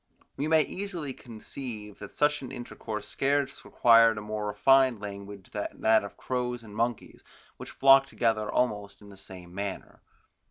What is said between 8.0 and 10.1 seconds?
together almost in the same manner.